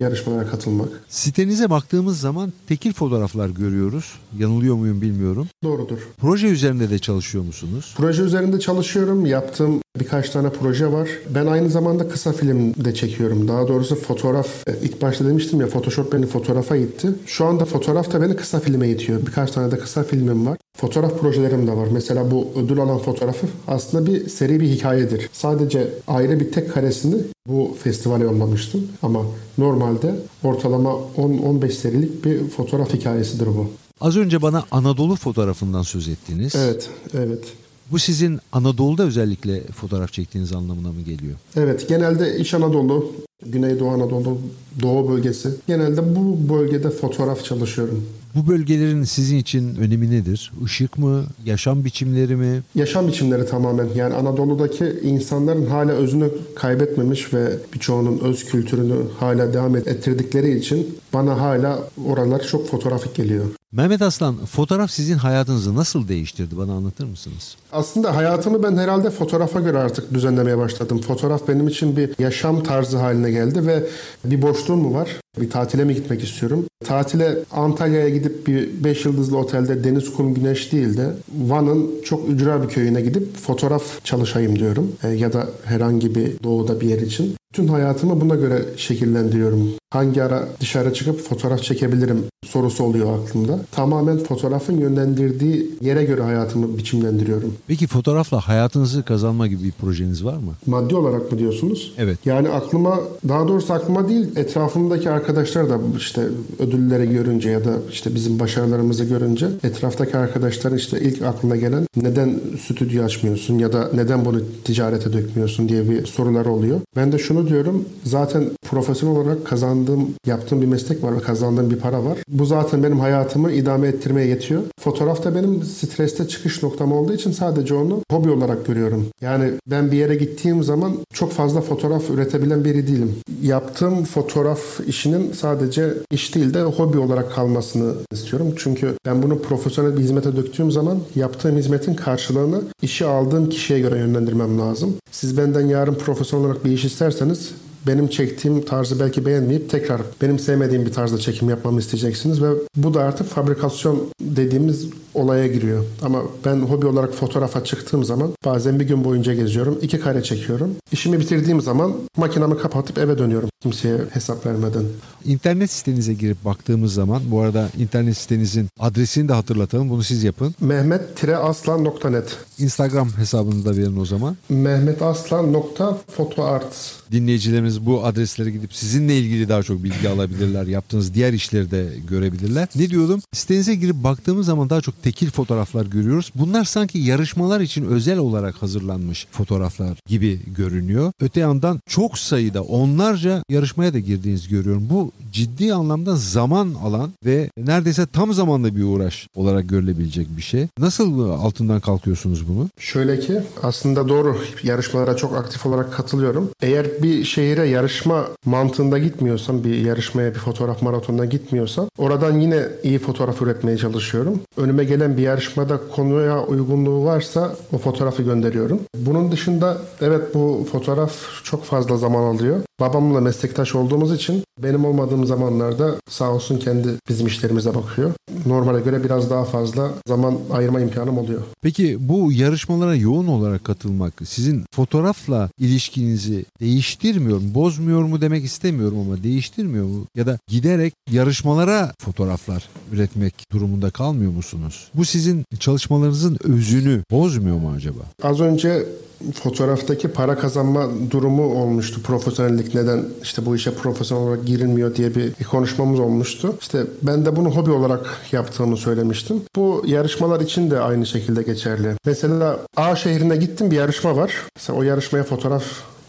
yarışmalara 0.00 0.46
katılmak. 0.46 0.88
Sitenize 1.08 1.70
baktığımız 1.70 2.20
zaman 2.20 2.52
tekil 2.68 2.92
fotoğraflar 2.92 3.48
görüyoruz. 3.48 4.12
Yanılıyor 4.38 4.74
muyum 4.74 5.00
bilmiyorum. 5.00 5.48
Doğrudur. 5.64 5.98
Proje 6.18 6.46
üzerinde 6.46 6.90
de 6.90 6.98
çalışıyor 6.98 7.44
musunuz? 7.44 7.94
Proje 7.96 8.22
üzerinde 8.22 8.60
çalışıyorum. 8.60 9.26
Yaptığım 9.26 9.80
birkaç 10.00 10.30
tane 10.30 10.50
proje 10.50 10.92
var. 10.92 11.08
Ben 11.34 11.46
aynı 11.46 11.70
zamanda 11.70 12.08
kısa 12.08 12.32
film 12.32 12.74
de 12.84 12.94
çekiyorum. 12.94 13.48
Daha 13.48 13.68
doğrusu 13.68 13.94
fotoğraf. 13.96 14.48
e, 14.68 14.74
İlk 14.82 15.02
başta 15.02 15.24
demiştim 15.28 15.60
ya 15.60 15.66
Photoshop 15.68 16.12
beni 16.12 16.26
fotoğrafa 16.26 16.76
itti. 16.76 17.08
Şu 17.26 17.44
anda 17.44 17.64
fotoğraf 17.64 18.12
da 18.12 18.22
beni 18.22 18.36
kısa 18.36 18.60
filme 18.60 18.88
itiyor. 18.90 19.20
Birkaç 19.26 19.50
tane 19.50 19.70
de 19.70 19.78
kısa 19.78 20.02
filmim 20.02 20.46
var. 20.46 20.58
Fotoğraf 20.76 21.18
projelerim 21.20 21.66
de 21.66 21.72
var. 21.76 21.88
Mesela 21.92 22.30
bu 22.30 22.48
ödül 22.56 22.78
alan 22.80 22.98
fotoğrafı 22.98 23.46
aslında 23.68 24.06
bir 24.06 24.28
seri 24.28 24.60
bir 24.60 24.68
hikayedir. 24.68 25.28
Sadece 25.32 25.88
ayrı 26.08 26.40
bir 26.40 26.52
tek 26.52 26.74
karesini 26.74 27.16
bu 27.48 27.76
festivale 27.82 28.24
yollamıştım. 28.24 28.86
Ama 29.02 29.22
normalde 29.58 30.14
ortalama 30.44 30.90
10-15 31.16 31.70
serilik 31.70 32.24
bir 32.24 32.48
fotoğraf 32.48 32.94
hikayesidir 32.94 33.46
bu. 33.46 33.66
Az 34.00 34.16
önce 34.16 34.42
bana 34.42 34.64
Anadolu 34.70 35.16
fotoğrafından 35.16 35.82
söz 35.82 36.08
ettiniz. 36.08 36.54
Evet, 36.56 36.88
evet. 37.14 37.44
Bu 37.90 37.98
sizin 37.98 38.38
Anadolu'da 38.52 39.02
özellikle 39.02 39.62
fotoğraf 39.64 40.12
çektiğiniz 40.12 40.52
anlamına 40.52 40.92
mı 40.92 41.02
geliyor? 41.02 41.34
Evet, 41.56 41.88
genelde 41.88 42.38
İç 42.38 42.54
Anadolu, 42.54 43.12
Güneydoğu 43.46 43.88
Anadolu, 43.88 44.38
Doğu 44.82 45.08
bölgesi. 45.08 45.48
Genelde 45.66 46.16
bu 46.16 46.48
bölgede 46.54 46.90
fotoğraf 46.90 47.44
çalışıyorum. 47.44 48.08
Bu 48.36 48.46
bölgelerin 48.46 49.04
sizin 49.04 49.36
için 49.36 49.76
önemi 49.76 50.10
nedir? 50.10 50.52
Işık 50.64 50.98
mı? 50.98 51.24
Yaşam 51.44 51.84
biçimleri 51.84 52.36
mi? 52.36 52.62
Yaşam 52.74 53.08
biçimleri 53.08 53.46
tamamen. 53.46 53.88
Yani 53.94 54.14
Anadolu'daki 54.14 54.84
insanların 55.02 55.66
hala 55.66 55.92
özünü 55.92 56.30
kaybetmemiş 56.54 57.34
ve 57.34 57.48
birçoğunun 57.74 58.18
öz 58.18 58.44
kültürünü 58.44 58.94
hala 59.20 59.54
devam 59.54 59.76
ettirdikleri 59.76 60.58
için 60.58 60.98
bana 61.12 61.40
hala 61.40 61.78
oralar 62.06 62.42
çok 62.42 62.68
fotoğrafik 62.68 63.14
geliyor. 63.14 63.44
Mehmet 63.72 64.02
Aslan, 64.02 64.36
fotoğraf 64.36 64.90
sizin 64.90 65.14
hayatınızı 65.14 65.74
nasıl 65.74 66.08
değiştirdi? 66.08 66.58
Bana 66.58 66.72
anlatır 66.72 67.04
mısınız? 67.04 67.56
Aslında 67.72 68.16
hayatımı 68.16 68.62
ben 68.62 68.76
herhalde 68.76 69.10
fotoğrafa 69.10 69.60
göre 69.60 69.78
artık 69.78 70.14
düzenlemeye 70.14 70.58
başladım. 70.58 71.00
Fotoğraf 71.00 71.48
benim 71.48 71.68
için 71.68 71.96
bir 71.96 72.10
yaşam 72.18 72.62
tarzı 72.62 72.96
haline 72.96 73.30
geldi 73.30 73.66
ve 73.66 73.86
bir 74.24 74.42
boşluğum 74.42 74.78
mu 74.78 74.94
var? 74.94 75.08
Bir 75.40 75.50
tatile 75.50 75.84
mi 75.84 75.94
gitmek 75.94 76.22
istiyorum? 76.22 76.64
Tatile 76.84 77.38
Antalya'ya 77.50 78.08
gidip 78.08 78.46
bir 78.46 78.84
5 78.84 79.04
yıldızlı 79.04 79.38
otelde 79.38 79.84
deniz, 79.84 80.12
kum, 80.12 80.34
güneş 80.34 80.72
değil 80.72 80.96
de 80.96 81.10
Van'ın 81.38 81.90
çok 82.04 82.28
ücra 82.28 82.62
bir 82.62 82.68
köyüne 82.68 83.00
gidip 83.00 83.36
fotoğraf 83.36 84.04
çalışayım 84.04 84.58
diyorum. 84.58 84.92
E, 85.02 85.08
ya 85.08 85.32
da 85.32 85.48
herhangi 85.64 86.14
bir 86.14 86.42
doğuda 86.42 86.80
bir 86.80 86.88
yer 86.88 86.98
için. 86.98 87.36
Tüm 87.52 87.68
hayatımı 87.68 88.20
buna 88.20 88.34
göre 88.34 88.62
şekillendiriyorum. 88.76 89.70
Hangi 89.90 90.22
ara 90.22 90.48
dışarı 90.60 90.94
çıkıp 90.94 91.20
fotoğraf 91.20 91.62
çekebilirim 91.62 92.24
sorusu 92.46 92.84
oluyor 92.84 93.18
aklımda. 93.18 93.58
Tamamen 93.72 94.18
fotoğrafın 94.18 94.78
yönlendirdiği 94.78 95.70
yere 95.80 96.04
göre 96.04 96.22
hayatımı 96.22 96.78
biçimlendiriyorum. 96.78 97.54
Peki 97.66 97.86
fotoğrafla 97.86 98.40
hayatınızı 98.40 99.02
kazanma 99.02 99.46
gibi 99.46 99.64
bir 99.64 99.72
projeniz 99.72 100.24
var 100.24 100.36
mı? 100.36 100.52
Maddi 100.66 100.96
olarak 100.96 101.32
mı 101.32 101.38
diyorsunuz? 101.38 101.94
Evet. 101.98 102.18
Yani 102.24 102.48
aklıma 102.48 103.00
daha 103.28 103.48
doğrusu 103.48 103.72
aklıma 103.72 104.08
değil 104.08 104.36
etrafımdaki 104.36 105.10
arkadaşlar 105.10 105.70
da 105.70 105.78
işte 105.96 106.22
ödülleri 106.58 107.10
görünce 107.10 107.50
ya 107.50 107.64
da 107.64 107.72
işte 107.92 108.14
bizim 108.14 108.38
başarılarımızı 108.38 109.04
görünce 109.04 109.48
etraftaki 109.64 110.16
arkadaşların 110.16 110.78
işte 110.78 111.00
ilk 111.00 111.22
aklına 111.22 111.56
gelen 111.56 111.86
neden 111.96 112.40
stüdyo 112.66 113.04
açmıyorsun 113.04 113.58
ya 113.58 113.72
da 113.72 113.90
neden 113.94 114.24
bunu 114.24 114.40
ticarete 114.64 115.12
dökmüyorsun 115.12 115.68
diye 115.68 115.90
bir 115.90 116.06
sorular 116.06 116.46
oluyor. 116.46 116.80
Ben 116.96 117.12
de 117.12 117.18
şunu 117.18 117.48
diyorum 117.48 117.84
zaten 118.04 118.44
profesyonel 118.68 119.16
olarak 119.16 119.46
kazandığım 119.86 120.14
yaptığım 120.26 120.62
bir 120.62 120.66
meslek 120.66 121.02
var 121.02 121.16
ve 121.16 121.20
kazandığım 121.20 121.70
bir 121.70 121.76
para 121.76 122.04
var. 122.04 122.18
Bu 122.28 122.46
zaten 122.46 122.82
benim 122.82 123.00
hayatımı 123.00 123.52
idame 123.52 123.88
ettirmeye 123.88 124.26
yetiyor. 124.26 124.62
Fotoğraf 124.80 125.24
da 125.24 125.34
benim 125.34 125.62
streste 125.62 126.28
çıkış 126.28 126.62
noktam 126.62 126.92
olduğu 126.92 127.14
için 127.14 127.32
sadece 127.32 127.74
onu 127.74 128.00
hobi 128.10 128.30
olarak 128.30 128.66
görüyorum. 128.66 129.06
Yani 129.20 129.50
ben 129.66 129.92
bir 129.92 129.96
yere 129.96 130.14
gittiğim 130.14 130.62
zaman 130.62 130.92
çok 131.12 131.32
fazla 131.32 131.60
fotoğraf 131.60 132.10
üretebilen 132.10 132.64
biri 132.64 132.86
değilim. 132.86 133.14
Yaptığım 133.42 134.04
fotoğraf 134.04 134.80
işinin 134.86 135.32
sadece 135.32 135.94
iş 136.10 136.34
değil 136.34 136.54
de 136.54 136.62
hobi 136.62 136.98
olarak 136.98 137.32
kalmasını 137.32 137.94
istiyorum. 138.12 138.54
Çünkü 138.56 138.94
ben 139.06 139.22
bunu 139.22 139.42
profesyonel 139.42 139.96
bir 139.96 140.02
hizmete 140.02 140.36
döktüğüm 140.36 140.70
zaman 140.70 140.98
yaptığım 141.14 141.56
hizmetin 141.56 141.94
karşılığını 141.94 142.62
işi 142.82 143.06
aldığım 143.06 143.48
kişiye 143.48 143.80
göre 143.80 143.98
yönlendirmem 143.98 144.58
lazım. 144.58 144.94
Siz 145.10 145.38
benden 145.38 145.66
yarın 145.66 145.94
profesyonel 145.94 146.46
olarak 146.46 146.64
bir 146.64 146.70
iş 146.70 146.84
isterseniz 146.84 147.52
benim 147.86 148.08
çektiğim 148.08 148.64
tarzı 148.64 149.00
belki 149.00 149.26
beğenmeyip 149.26 149.70
tekrar 149.70 150.00
benim 150.22 150.38
sevmediğim 150.38 150.86
bir 150.86 150.92
tarzda 150.92 151.18
çekim 151.18 151.50
yapmamı 151.50 151.80
isteyeceksiniz 151.80 152.42
ve 152.42 152.50
bu 152.76 152.94
da 152.94 153.02
artık 153.02 153.26
fabrikasyon 153.26 154.08
dediğimiz 154.20 154.86
olaya 155.14 155.46
giriyor. 155.46 155.84
Ama 156.02 156.22
ben 156.44 156.56
hobi 156.56 156.86
olarak 156.86 157.14
fotoğrafa 157.14 157.64
çıktığım 157.64 158.04
zaman 158.04 158.32
bazen 158.44 158.80
bir 158.80 158.84
gün 158.84 159.04
boyunca 159.04 159.34
geziyorum. 159.34 159.78
iki 159.82 160.00
kare 160.00 160.22
çekiyorum. 160.22 160.74
İşimi 160.92 161.20
bitirdiğim 161.20 161.60
zaman 161.60 161.92
makinamı 162.16 162.58
kapatıp 162.58 162.98
eve 162.98 163.18
dönüyorum 163.18 163.48
kimseye 163.62 163.96
hesap 164.10 164.46
vermeden. 164.46 164.84
İnternet 165.24 165.70
sitenize 165.70 166.14
girip 166.14 166.44
baktığımız 166.44 166.94
zaman 166.94 167.22
bu 167.30 167.40
arada 167.40 167.68
internet 167.78 168.16
sitenizin 168.16 168.68
adresini 168.80 169.28
de 169.28 169.32
hatırlatalım. 169.32 169.90
Bunu 169.90 170.02
siz 170.02 170.24
yapın. 170.24 170.54
Mehmet-aslan.net 170.60 172.36
Instagram 172.58 173.08
hesabını 173.18 173.64
da 173.64 173.76
verin 173.76 174.00
o 174.00 174.04
zaman. 174.04 174.36
mehmetaslan.fotoart 174.48 176.94
Dinleyicilerimiz 177.12 177.75
bu 177.80 178.04
adreslere 178.04 178.50
gidip 178.50 178.74
sizinle 178.74 179.18
ilgili 179.18 179.48
daha 179.48 179.62
çok 179.62 179.84
bilgi 179.84 180.08
alabilirler. 180.08 180.66
Yaptığınız 180.66 181.14
diğer 181.14 181.32
işleri 181.32 181.70
de 181.70 181.88
görebilirler. 182.08 182.68
Ne 182.76 182.90
diyordum? 182.90 183.20
Sitenize 183.32 183.74
girip 183.74 183.96
baktığımız 183.96 184.46
zaman 184.46 184.70
daha 184.70 184.80
çok 184.80 185.02
tekil 185.02 185.30
fotoğraflar 185.30 185.86
görüyoruz. 185.86 186.32
Bunlar 186.34 186.64
sanki 186.64 186.98
yarışmalar 186.98 187.60
için 187.60 187.84
özel 187.84 188.18
olarak 188.18 188.62
hazırlanmış 188.62 189.26
fotoğraflar 189.30 189.98
gibi 190.06 190.40
görünüyor. 190.56 191.12
Öte 191.20 191.40
yandan 191.40 191.80
çok 191.86 192.18
sayıda 192.18 192.62
onlarca 192.62 193.42
yarışmaya 193.50 193.94
da 193.94 193.98
girdiğinizi 193.98 194.48
görüyorum. 194.48 194.88
Bu 194.90 195.12
ciddi 195.32 195.74
anlamda 195.74 196.16
zaman 196.16 196.74
alan 196.82 197.12
ve 197.24 197.50
neredeyse 197.58 198.06
tam 198.06 198.32
zamanlı 198.32 198.76
bir 198.76 198.82
uğraş 198.82 199.28
olarak 199.34 199.68
görülebilecek 199.68 200.36
bir 200.36 200.42
şey. 200.42 200.66
Nasıl 200.78 201.30
altından 201.30 201.80
kalkıyorsunuz 201.80 202.48
bunu? 202.48 202.68
Şöyle 202.78 203.20
ki 203.20 203.40
aslında 203.62 204.08
doğru 204.08 204.38
yarışmalara 204.62 205.16
çok 205.16 205.36
aktif 205.36 205.66
olarak 205.66 205.92
katılıyorum. 205.92 206.50
Eğer 206.62 207.02
bir 207.02 207.24
şehire 207.24 207.65
yarışma 207.66 208.24
mantığında 208.44 208.98
gitmiyorsam 208.98 209.64
bir 209.64 209.74
yarışmaya 209.74 210.34
bir 210.34 210.38
fotoğraf 210.38 210.82
maratonuna 210.82 211.24
gitmiyorsam 211.24 211.88
oradan 211.98 212.40
yine 212.40 212.62
iyi 212.82 212.98
fotoğraf 212.98 213.42
üretmeye 213.42 213.76
çalışıyorum. 213.76 214.40
Önüme 214.56 214.84
gelen 214.84 215.16
bir 215.16 215.22
yarışmada 215.22 215.80
konuya 215.96 216.44
uygunluğu 216.44 217.04
varsa 217.04 217.56
o 217.72 217.78
fotoğrafı 217.78 218.22
gönderiyorum. 218.22 218.80
Bunun 218.94 219.32
dışında 219.32 219.78
evet 220.00 220.34
bu 220.34 220.66
fotoğraf 220.72 221.12
çok 221.44 221.64
fazla 221.64 221.96
zaman 221.96 222.22
alıyor. 222.22 222.60
Babamla 222.80 223.20
meslektaş 223.20 223.74
olduğumuz 223.74 224.12
için 224.12 224.44
benim 224.62 224.84
olmadığım 224.84 225.26
zamanlarda 225.26 225.94
sağ 226.10 226.30
olsun 226.32 226.58
kendi 226.58 226.88
bizim 227.08 227.26
işlerimize 227.26 227.74
bakıyor. 227.74 228.12
Normale 228.46 228.80
göre 228.80 229.04
biraz 229.04 229.30
daha 229.30 229.44
fazla 229.44 229.90
zaman 230.06 230.38
ayırma 230.52 230.80
imkanım 230.80 231.18
oluyor. 231.18 231.42
Peki 231.62 231.96
bu 232.00 232.32
yarışmalara 232.32 232.94
yoğun 232.94 233.26
olarak 233.26 233.64
katılmak 233.64 234.12
sizin 234.24 234.64
fotoğrafla 234.74 235.50
ilişkinizi 235.58 236.44
değiştirmiyor 236.60 237.38
mu, 237.38 237.54
bozmuyor 237.54 238.02
mu 238.02 238.20
demek 238.20 238.44
istemiyorum 238.44 238.98
ama 239.00 239.22
değiştirmiyor 239.22 239.84
mu? 239.84 240.06
Ya 240.14 240.26
da 240.26 240.38
giderek 240.48 240.94
yarışmalara 241.10 241.92
fotoğraflar 242.04 242.68
üretmek 242.92 243.34
durumunda 243.52 243.90
kalmıyor 243.90 244.32
musunuz? 244.32 244.88
Bu 244.94 245.04
sizin 245.04 245.44
çalışmalarınızın 245.60 246.38
özünü 246.44 247.02
bozmuyor 247.10 247.56
mu 247.56 247.72
acaba? 247.76 248.00
Az 248.22 248.40
önce 248.40 248.86
fotoğraftaki 249.34 250.08
para 250.08 250.38
kazanma 250.38 250.88
durumu 251.10 251.42
olmuştu. 251.42 252.02
Profesyonellik 252.02 252.74
neden 252.74 253.04
işte 253.22 253.46
bu 253.46 253.56
işe 253.56 253.74
profesyonel 253.74 254.24
olarak 254.24 254.46
girilmiyor 254.46 254.94
diye 254.94 255.14
bir 255.14 255.44
konuşmamız 255.44 256.00
olmuştu. 256.00 256.54
İşte 256.60 256.84
ben 257.02 257.26
de 257.26 257.36
bunu 257.36 257.50
hobi 257.50 257.70
olarak 257.70 258.06
yaptığımı 258.32 258.76
söylemiştim. 258.76 259.42
Bu 259.56 259.84
yarışmalar 259.86 260.40
için 260.40 260.70
de 260.70 260.80
aynı 260.80 261.06
şekilde 261.06 261.42
geçerli. 261.42 261.88
Mesela 262.06 262.58
A 262.76 262.96
şehrine 262.96 263.36
gittim 263.36 263.70
bir 263.70 263.76
yarışma 263.76 264.16
var. 264.16 264.32
Mesela 264.56 264.78
o 264.78 264.82
yarışmaya 264.82 265.24
fotoğraf 265.24 265.64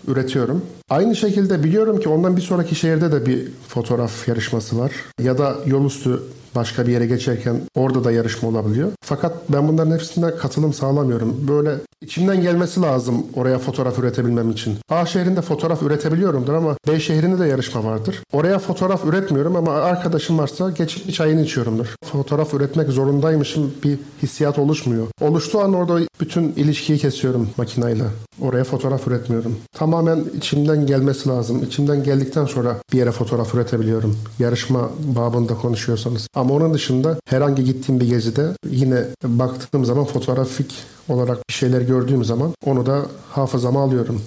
üretiyorum. 0.08 0.62
Aynı 0.90 1.16
şekilde 1.16 1.64
biliyorum 1.64 2.00
ki 2.00 2.10
ondan 2.10 2.38
bir 2.38 2.42
sonraki 2.42 2.76
şehirde 2.76 3.12
de 3.12 3.26
bir 3.26 3.48
fotoğraf 3.68 4.28
yarışması 4.28 4.80
var. 4.80 4.92
Ya 5.22 5.38
da 5.38 5.56
yol 5.66 5.86
üstü 5.86 6.20
başka 6.58 6.88
bir 6.88 6.92
yere 6.92 7.06
geçerken 7.06 7.62
orada 7.76 8.04
da 8.04 8.12
yarışma 8.12 8.50
olabiliyor. 8.50 8.92
Fakat 9.02 9.34
ben 9.50 9.68
bunların 9.68 9.92
hepsine 9.92 10.36
katılım 10.36 10.74
sağlamıyorum. 10.74 11.48
Böyle 11.48 11.76
içimden 12.02 12.42
gelmesi 12.42 12.82
lazım 12.82 13.26
oraya 13.36 13.60
fotoğraf 13.60 14.00
üretebilmem 14.00 14.52
için. 14.52 14.76
A 14.90 15.06
şehrinde 15.06 15.42
fotoğraf 15.42 15.84
üretebiliyorumdur 15.84 16.54
ama 16.54 16.76
B 16.88 17.00
şehrinde 17.00 17.40
de 17.40 17.48
yarışma 17.48 17.84
vardır. 17.84 18.20
Oraya 18.34 18.60
fotoğraf 18.60 19.06
üretmiyorum 19.06 19.56
ama 19.56 19.72
arkadaşım 19.72 20.38
varsa 20.40 20.70
geçip 20.70 21.08
bir 21.08 21.14
çayını 21.14 21.42
içiyorumdur. 21.42 21.96
Fotoğraf 22.06 22.54
üretmek 22.54 22.90
zorundaymışım 22.90 23.74
bir 23.84 24.00
hissiyat 24.24 24.60
oluşmuyor. 24.60 25.08
Oluştuğu 25.22 25.60
an 25.60 25.74
orada 25.74 26.00
bütün 26.20 26.44
ilişkiyi 26.44 26.98
kesiyorum 27.00 27.50
makinayla. 27.58 28.06
Oraya 28.42 28.64
fotoğraf 28.64 29.08
üretmiyorum. 29.08 29.58
Tamamen 29.74 30.24
içimden 30.38 30.86
gelmesi 30.86 31.30
lazım. 31.30 31.64
İçimden 31.64 32.04
geldikten 32.04 32.46
sonra 32.46 32.76
bir 32.94 32.98
yere 32.98 33.12
fotoğraf 33.12 33.56
üretebiliyorum. 33.56 34.18
Yarışma 34.40 34.90
babında 35.16 35.54
konuşuyorsanız. 35.54 36.28
Ama 36.36 36.47
onun 36.54 36.74
dışında 36.74 37.20
herhangi 37.26 37.64
gittiğim 37.64 38.02
bir 38.02 38.08
gezide 38.08 38.48
yine 38.70 39.04
baktığım 39.24 39.86
zaman 39.86 40.06
fotoğrafik 40.06 40.76
olarak 41.10 41.50
bir 41.50 41.54
şeyler 41.54 41.82
gördüğüm 41.82 42.24
zaman 42.26 42.54
onu 42.66 42.86
da 42.86 43.06
hafızama 43.30 43.84
alıyorum. 43.84 44.22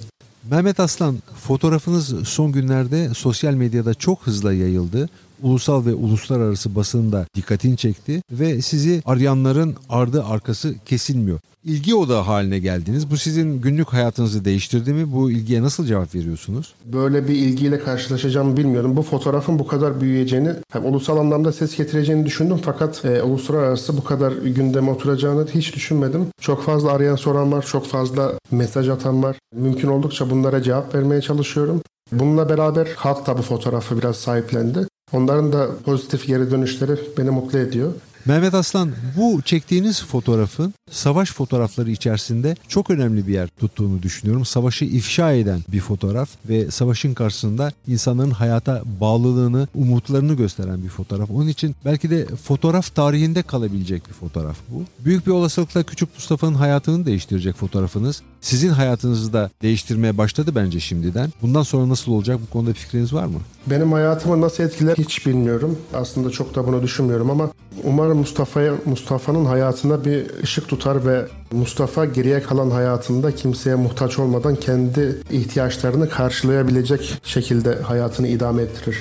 Mehmet 0.51 0.79
Aslan, 0.79 1.17
fotoğrafınız 1.47 2.27
son 2.27 2.51
günlerde 2.51 3.09
sosyal 3.13 3.53
medyada 3.53 3.93
çok 3.93 4.27
hızla 4.27 4.53
yayıldı. 4.53 5.09
Ulusal 5.43 5.85
ve 5.85 5.93
uluslararası 5.93 6.75
basında 6.75 7.25
dikkatini 7.35 7.77
çekti 7.77 8.21
ve 8.31 8.61
sizi 8.61 9.01
arayanların 9.05 9.75
ardı 9.89 10.23
arkası 10.23 10.75
kesilmiyor. 10.85 11.39
İlgi 11.63 11.95
odağı 11.95 12.21
haline 12.21 12.59
geldiniz. 12.59 13.11
Bu 13.11 13.17
sizin 13.17 13.61
günlük 13.61 13.93
hayatınızı 13.93 14.45
değiştirdi 14.45 14.93
mi? 14.93 15.11
Bu 15.11 15.31
ilgiye 15.31 15.61
nasıl 15.61 15.85
cevap 15.85 16.15
veriyorsunuz? 16.15 16.73
Böyle 16.85 17.27
bir 17.27 17.35
ilgiyle 17.35 17.79
karşılaşacağımı 17.79 18.57
bilmiyordum. 18.57 18.97
Bu 18.97 19.01
fotoğrafın 19.01 19.59
bu 19.59 19.67
kadar 19.67 20.01
büyüyeceğini, 20.01 20.49
hem 20.73 20.85
ulusal 20.85 21.17
anlamda 21.17 21.51
ses 21.51 21.77
getireceğini 21.77 22.25
düşündüm 22.25 22.59
fakat 22.63 23.05
e, 23.05 23.21
uluslararası 23.21 23.97
bu 23.97 24.03
kadar 24.03 24.31
gündeme 24.31 24.91
oturacağını 24.91 25.47
hiç 25.47 25.75
düşünmedim. 25.75 26.25
Çok 26.41 26.63
fazla 26.63 26.91
arayan 26.91 27.15
soran 27.15 27.51
var, 27.51 27.65
çok 27.65 27.87
fazla 27.87 28.33
mesaj 28.51 28.89
atan 28.89 29.23
var. 29.23 29.37
Mümkün 29.55 29.87
oldukça 29.87 30.29
bunlara 30.29 30.63
cevap 30.63 30.95
vermeye 30.95 31.21
çalışıyorum. 31.21 31.81
Bununla 32.11 32.49
beraber 32.49 32.87
halk 32.95 33.27
da 33.27 33.37
bu 33.37 33.41
fotoğrafı 33.41 33.97
biraz 33.97 34.15
sahiplendi. 34.15 34.87
Onların 35.13 35.53
da 35.53 35.69
pozitif 35.85 36.27
geri 36.27 36.51
dönüşleri 36.51 36.99
beni 37.17 37.29
mutlu 37.29 37.59
ediyor. 37.59 37.93
Mehmet 38.25 38.53
Aslan 38.53 38.91
bu 39.17 39.41
çektiğiniz 39.41 40.03
fotoğrafın 40.03 40.73
savaş 40.91 41.31
fotoğrafları 41.31 41.91
içerisinde 41.91 42.55
çok 42.67 42.89
önemli 42.89 43.27
bir 43.27 43.33
yer 43.33 43.47
tuttuğunu 43.47 44.03
düşünüyorum. 44.03 44.45
Savaşı 44.45 44.85
ifşa 44.85 45.31
eden 45.31 45.59
bir 45.67 45.79
fotoğraf 45.79 46.29
ve 46.49 46.71
savaşın 46.71 47.13
karşısında 47.13 47.71
insanların 47.87 48.31
hayata 48.31 48.81
bağlılığını, 49.01 49.67
umutlarını 49.75 50.33
gösteren 50.33 50.83
bir 50.83 50.89
fotoğraf. 50.89 51.29
Onun 51.31 51.47
için 51.47 51.75
belki 51.85 52.09
de 52.09 52.25
fotoğraf 52.25 52.95
tarihinde 52.95 53.43
kalabilecek 53.43 54.07
bir 54.09 54.13
fotoğraf 54.13 54.57
bu. 54.69 54.83
Büyük 55.05 55.27
bir 55.27 55.31
olasılıkla 55.31 55.83
Küçük 55.83 56.15
Mustafa'nın 56.15 56.55
hayatını 56.55 57.05
değiştirecek 57.05 57.55
fotoğrafınız. 57.55 58.21
Sizin 58.41 58.69
hayatınızı 58.69 59.33
da 59.33 59.49
değiştirmeye 59.61 60.17
başladı 60.17 60.51
bence 60.55 60.79
şimdiden. 60.79 61.33
Bundan 61.41 61.63
sonra 61.63 61.89
nasıl 61.89 62.11
olacak 62.11 62.39
bu 62.47 62.53
konuda 62.53 62.69
bir 62.69 62.75
fikriniz 62.75 63.13
var 63.13 63.25
mı? 63.25 63.39
Benim 63.67 63.91
hayatımı 63.91 64.41
nasıl 64.41 64.63
etkiler 64.63 64.95
hiç 64.97 65.25
bilmiyorum. 65.25 65.77
Aslında 65.93 66.29
çok 66.29 66.55
da 66.55 66.67
bunu 66.67 66.83
düşünmüyorum 66.83 67.29
ama 67.29 67.51
umarım 67.83 68.17
Mustafa'ya 68.17 68.73
Mustafa'nın 68.85 69.45
hayatına 69.45 70.05
bir 70.05 70.43
ışık 70.43 70.67
tutar 70.67 71.05
ve 71.05 71.27
Mustafa 71.51 72.05
geriye 72.05 72.41
kalan 72.41 72.69
hayatında 72.69 73.35
kimseye 73.35 73.75
muhtaç 73.75 74.19
olmadan 74.19 74.55
kendi 74.55 75.17
ihtiyaçlarını 75.31 76.09
karşılayabilecek 76.09 77.13
şekilde 77.23 77.75
hayatını 77.81 78.27
idame 78.27 78.61
ettirir. 78.61 78.97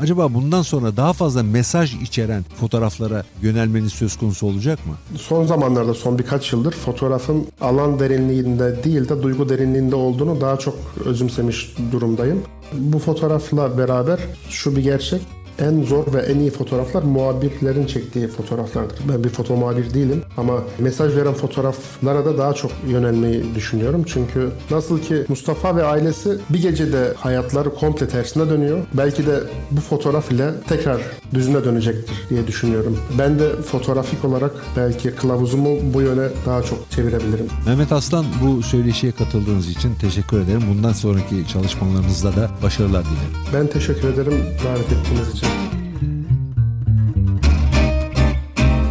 Acaba 0.00 0.34
bundan 0.34 0.62
sonra 0.62 0.96
daha 0.96 1.12
fazla 1.12 1.42
mesaj 1.42 1.94
içeren 1.94 2.44
fotoğraflara 2.60 3.24
yönelmeniz 3.42 3.92
söz 3.92 4.16
konusu 4.16 4.46
olacak 4.46 4.86
mı? 4.86 4.94
Son 5.18 5.46
zamanlarda 5.46 5.94
son 5.94 6.18
birkaç 6.18 6.52
yıldır 6.52 6.72
fotoğrafın 6.72 7.46
alan 7.60 7.98
derinliğinde 7.98 8.84
değil 8.84 9.08
de 9.08 9.22
duygu 9.22 9.48
derinliğinde 9.48 9.96
olduğunu 9.96 10.40
daha 10.40 10.58
çok 10.58 10.74
özümsemiş 11.04 11.76
durumdayım. 11.92 12.42
Bu 12.72 12.98
fotoğrafla 12.98 13.78
beraber 13.78 14.20
şu 14.50 14.76
bir 14.76 14.82
gerçek 14.82 15.22
en 15.58 15.82
zor 15.82 16.14
ve 16.14 16.18
en 16.20 16.38
iyi 16.38 16.50
fotoğraflar 16.50 17.02
muhabirlerin 17.02 17.86
çektiği 17.86 18.28
fotoğraflardır. 18.28 18.98
Ben 19.08 19.24
bir 19.24 19.28
foto 19.28 19.56
muhabir 19.56 19.94
değilim 19.94 20.22
ama 20.36 20.62
mesaj 20.78 21.16
veren 21.16 21.34
fotoğraflara 21.34 22.24
da 22.24 22.38
daha 22.38 22.52
çok 22.52 22.70
yönelmeyi 22.88 23.54
düşünüyorum. 23.54 24.04
Çünkü 24.06 24.50
nasıl 24.70 25.00
ki 25.00 25.24
Mustafa 25.28 25.76
ve 25.76 25.84
ailesi 25.84 26.38
bir 26.50 26.62
gecede 26.62 27.14
hayatları 27.16 27.74
komple 27.74 28.08
tersine 28.08 28.50
dönüyor. 28.50 28.78
Belki 28.94 29.26
de 29.26 29.40
bu 29.70 29.80
fotoğraf 29.80 30.32
ile 30.32 30.50
tekrar 30.68 31.00
düzüne 31.34 31.64
dönecektir 31.64 32.16
diye 32.30 32.46
düşünüyorum. 32.46 32.98
Ben 33.18 33.38
de 33.38 33.62
fotoğrafik 33.62 34.24
olarak 34.24 34.52
belki 34.76 35.10
kılavuzumu 35.10 35.94
bu 35.94 36.02
yöne 36.02 36.28
daha 36.46 36.62
çok 36.62 36.90
çevirebilirim. 36.90 37.46
Mehmet 37.66 37.92
Aslan 37.92 38.26
bu 38.42 38.62
söyleşiye 38.62 39.12
katıldığınız 39.12 39.68
için 39.68 39.94
teşekkür 39.94 40.40
ederim. 40.40 40.62
Bundan 40.70 40.92
sonraki 40.92 41.48
çalışmalarınızda 41.52 42.36
da 42.36 42.50
başarılar 42.62 43.04
dilerim. 43.04 43.54
Ben 43.54 43.66
teşekkür 43.66 44.08
ederim 44.08 44.44
davet 44.64 44.92
ettiğiniz 44.92 45.28
için. 45.34 45.48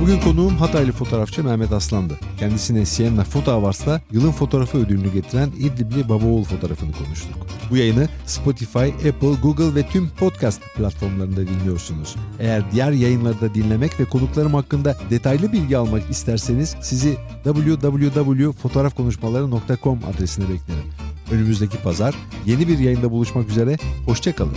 Bugün 0.02 0.20
konuğum 0.20 0.58
Hataylı 0.58 0.92
fotoğrafçı 0.92 1.44
Mehmet 1.44 1.72
Aslan'dı. 1.72 2.20
Kendisine 2.40 2.86
Sienna 2.86 3.24
Foto 3.24 3.52
Awards'ta 3.52 4.02
yılın 4.12 4.32
fotoğrafı 4.32 4.78
ödülünü 4.78 5.14
getiren 5.14 5.50
İdlibli 5.60 6.10
Babaoğul 6.10 6.44
fotoğrafını 6.44 6.92
konuştuk. 6.92 7.48
Bu 7.72 7.78
yayını 7.78 8.08
Spotify, 8.26 8.80
Apple, 8.80 9.34
Google 9.42 9.76
ve 9.76 9.88
tüm 9.88 10.10
podcast 10.10 10.62
platformlarında 10.78 11.48
dinliyorsunuz. 11.48 12.16
Eğer 12.40 12.72
diğer 12.72 12.92
yayınları 12.92 13.42
da 13.42 13.54
dinlemek 13.54 14.00
ve 14.00 14.06
konuklarım 14.06 14.54
hakkında 14.54 14.98
detaylı 15.10 15.52
bilgi 15.52 15.78
almak 15.78 16.10
isterseniz 16.10 16.76
sizi 16.82 17.18
www.fotoğrafkonuşmaları.com 17.44 20.00
adresine 20.16 20.50
beklerim. 20.50 20.84
Önümüzdeki 21.32 21.78
pazar 21.78 22.16
yeni 22.46 22.68
bir 22.68 22.80
yayında 22.80 23.12
buluşmak 23.12 23.50
üzere, 23.50 23.78
hoşçakalın. 24.06 24.56